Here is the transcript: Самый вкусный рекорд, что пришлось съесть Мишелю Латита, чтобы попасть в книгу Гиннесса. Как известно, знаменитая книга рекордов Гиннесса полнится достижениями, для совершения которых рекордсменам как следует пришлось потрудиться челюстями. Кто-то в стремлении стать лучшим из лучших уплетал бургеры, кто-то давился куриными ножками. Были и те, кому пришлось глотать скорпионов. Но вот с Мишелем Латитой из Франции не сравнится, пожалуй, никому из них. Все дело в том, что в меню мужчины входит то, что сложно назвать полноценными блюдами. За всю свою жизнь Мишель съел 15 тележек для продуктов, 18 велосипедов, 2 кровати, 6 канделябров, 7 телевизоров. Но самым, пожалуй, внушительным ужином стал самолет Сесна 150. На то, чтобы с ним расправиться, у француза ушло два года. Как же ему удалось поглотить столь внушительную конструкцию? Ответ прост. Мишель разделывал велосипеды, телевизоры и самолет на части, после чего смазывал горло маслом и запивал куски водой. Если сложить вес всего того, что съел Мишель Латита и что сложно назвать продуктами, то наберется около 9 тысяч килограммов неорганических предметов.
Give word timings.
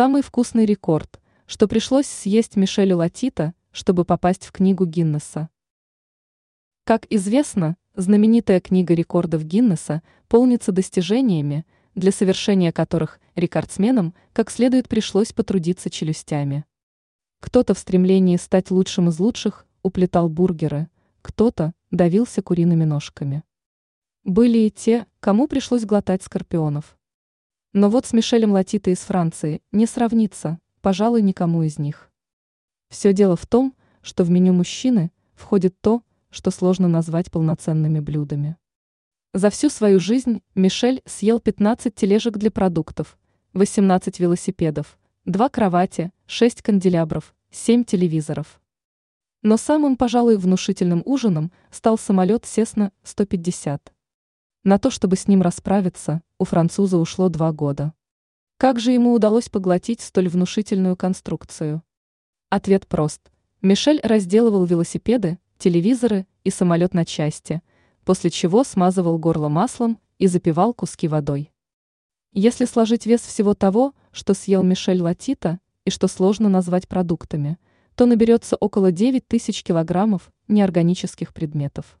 Самый 0.00 0.22
вкусный 0.22 0.64
рекорд, 0.64 1.20
что 1.44 1.68
пришлось 1.68 2.06
съесть 2.06 2.56
Мишелю 2.56 2.96
Латита, 2.96 3.52
чтобы 3.70 4.06
попасть 4.06 4.46
в 4.46 4.50
книгу 4.50 4.86
Гиннесса. 4.86 5.50
Как 6.84 7.04
известно, 7.10 7.76
знаменитая 7.94 8.60
книга 8.60 8.94
рекордов 8.94 9.44
Гиннесса 9.44 10.02
полнится 10.26 10.72
достижениями, 10.72 11.66
для 11.94 12.12
совершения 12.12 12.72
которых 12.72 13.20
рекордсменам 13.34 14.14
как 14.32 14.50
следует 14.50 14.88
пришлось 14.88 15.34
потрудиться 15.34 15.90
челюстями. 15.90 16.64
Кто-то 17.40 17.74
в 17.74 17.78
стремлении 17.78 18.38
стать 18.38 18.70
лучшим 18.70 19.10
из 19.10 19.20
лучших 19.20 19.66
уплетал 19.82 20.30
бургеры, 20.30 20.88
кто-то 21.20 21.74
давился 21.90 22.40
куриными 22.40 22.84
ножками. 22.84 23.42
Были 24.24 24.60
и 24.60 24.70
те, 24.70 25.04
кому 25.20 25.46
пришлось 25.46 25.84
глотать 25.84 26.22
скорпионов. 26.22 26.96
Но 27.72 27.88
вот 27.88 28.04
с 28.04 28.12
Мишелем 28.12 28.50
Латитой 28.50 28.94
из 28.94 28.98
Франции 28.98 29.62
не 29.70 29.86
сравнится, 29.86 30.58
пожалуй, 30.80 31.22
никому 31.22 31.62
из 31.62 31.78
них. 31.78 32.10
Все 32.88 33.12
дело 33.12 33.36
в 33.36 33.46
том, 33.46 33.76
что 34.02 34.24
в 34.24 34.30
меню 34.30 34.52
мужчины 34.52 35.12
входит 35.34 35.80
то, 35.80 36.02
что 36.30 36.50
сложно 36.50 36.88
назвать 36.88 37.30
полноценными 37.30 38.00
блюдами. 38.00 38.56
За 39.32 39.50
всю 39.50 39.70
свою 39.70 40.00
жизнь 40.00 40.42
Мишель 40.56 41.00
съел 41.06 41.38
15 41.38 41.94
тележек 41.94 42.38
для 42.38 42.50
продуктов, 42.50 43.16
18 43.52 44.18
велосипедов, 44.18 44.98
2 45.26 45.48
кровати, 45.50 46.10
6 46.26 46.62
канделябров, 46.62 47.36
7 47.52 47.84
телевизоров. 47.84 48.60
Но 49.42 49.56
самым, 49.56 49.96
пожалуй, 49.96 50.36
внушительным 50.36 51.02
ужином 51.04 51.52
стал 51.70 51.98
самолет 51.98 52.44
Сесна 52.46 52.90
150. 53.04 53.92
На 54.62 54.78
то, 54.78 54.90
чтобы 54.90 55.16
с 55.16 55.26
ним 55.26 55.40
расправиться, 55.40 56.20
у 56.38 56.44
француза 56.44 56.98
ушло 56.98 57.30
два 57.30 57.50
года. 57.50 57.94
Как 58.58 58.78
же 58.78 58.92
ему 58.92 59.14
удалось 59.14 59.48
поглотить 59.48 60.02
столь 60.02 60.28
внушительную 60.28 60.96
конструкцию? 60.96 61.82
Ответ 62.50 62.86
прост. 62.86 63.30
Мишель 63.62 64.00
разделывал 64.02 64.66
велосипеды, 64.66 65.38
телевизоры 65.56 66.26
и 66.44 66.50
самолет 66.50 66.92
на 66.92 67.06
части, 67.06 67.62
после 68.04 68.28
чего 68.28 68.62
смазывал 68.62 69.18
горло 69.18 69.48
маслом 69.48 69.98
и 70.18 70.26
запивал 70.26 70.74
куски 70.74 71.08
водой. 71.08 71.52
Если 72.32 72.66
сложить 72.66 73.06
вес 73.06 73.22
всего 73.22 73.54
того, 73.54 73.94
что 74.12 74.34
съел 74.34 74.62
Мишель 74.62 75.00
Латита 75.00 75.58
и 75.86 75.90
что 75.90 76.06
сложно 76.06 76.50
назвать 76.50 76.86
продуктами, 76.86 77.56
то 77.94 78.04
наберется 78.04 78.56
около 78.56 78.92
9 78.92 79.26
тысяч 79.26 79.62
килограммов 79.62 80.30
неорганических 80.48 81.32
предметов. 81.32 81.99